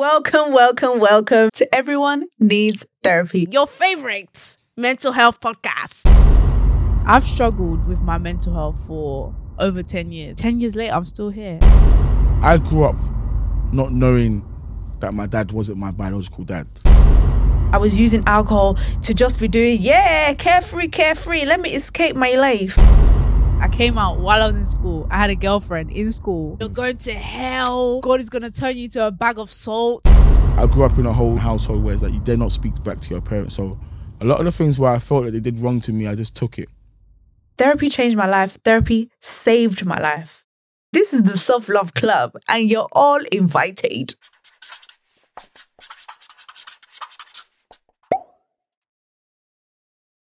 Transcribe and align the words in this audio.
Welcome, 0.00 0.54
welcome, 0.54 0.98
welcome 0.98 1.50
to 1.52 1.74
Everyone 1.74 2.24
Needs 2.38 2.86
Therapy. 3.02 3.46
Your 3.50 3.66
favorite 3.66 4.56
mental 4.74 5.12
health 5.12 5.40
podcast. 5.40 6.06
I've 7.06 7.26
struggled 7.26 7.86
with 7.86 8.00
my 8.00 8.16
mental 8.16 8.54
health 8.54 8.76
for 8.86 9.36
over 9.58 9.82
10 9.82 10.10
years. 10.10 10.38
10 10.38 10.58
years 10.58 10.74
later, 10.74 10.94
I'm 10.94 11.04
still 11.04 11.28
here. 11.28 11.58
I 12.40 12.56
grew 12.56 12.84
up 12.84 12.96
not 13.74 13.92
knowing 13.92 14.42
that 15.00 15.12
my 15.12 15.26
dad 15.26 15.52
wasn't 15.52 15.76
my 15.76 15.90
biological 15.90 16.44
dad. 16.44 16.66
I 16.86 17.76
was 17.78 18.00
using 18.00 18.22
alcohol 18.26 18.78
to 19.02 19.12
just 19.12 19.38
be 19.38 19.48
doing, 19.48 19.82
yeah, 19.82 20.32
carefree, 20.32 20.88
carefree. 20.88 21.44
Let 21.44 21.60
me 21.60 21.74
escape 21.74 22.16
my 22.16 22.36
life. 22.36 22.78
I 23.60 23.68
came 23.68 23.98
out 23.98 24.20
while 24.20 24.42
I 24.42 24.46
was 24.46 24.56
in 24.56 24.64
school. 24.64 25.06
I 25.10 25.18
had 25.18 25.28
a 25.28 25.34
girlfriend 25.34 25.90
in 25.90 26.12
school. 26.12 26.56
You're 26.60 26.70
going 26.70 26.96
to 26.96 27.12
hell. 27.12 28.00
God 28.00 28.18
is 28.18 28.30
going 28.30 28.40
to 28.40 28.50
turn 28.50 28.74
you 28.74 28.88
to 28.88 29.08
a 29.08 29.10
bag 29.10 29.38
of 29.38 29.52
salt. 29.52 30.00
I 30.06 30.66
grew 30.66 30.84
up 30.84 30.96
in 30.96 31.04
a 31.04 31.12
whole 31.12 31.36
household 31.36 31.84
where 31.84 31.92
it's 31.92 32.02
like 32.02 32.14
you 32.14 32.20
dare 32.20 32.38
not 32.38 32.52
speak 32.52 32.82
back 32.82 33.00
to 33.00 33.10
your 33.10 33.20
parents. 33.20 33.54
So 33.54 33.78
a 34.22 34.24
lot 34.24 34.38
of 34.38 34.46
the 34.46 34.52
things 34.52 34.78
where 34.78 34.90
I 34.90 34.98
felt 34.98 35.26
that 35.26 35.32
they 35.32 35.40
did 35.40 35.58
wrong 35.58 35.82
to 35.82 35.92
me, 35.92 36.06
I 36.06 36.14
just 36.14 36.34
took 36.34 36.58
it. 36.58 36.70
Therapy 37.58 37.90
changed 37.90 38.16
my 38.16 38.26
life. 38.26 38.58
Therapy 38.64 39.10
saved 39.20 39.84
my 39.84 40.00
life. 40.00 40.46
This 40.94 41.12
is 41.12 41.24
the 41.24 41.36
Self 41.36 41.68
Love 41.68 41.92
Club, 41.92 42.32
and 42.48 42.68
you're 42.68 42.88
all 42.92 43.20
invited. 43.30 44.14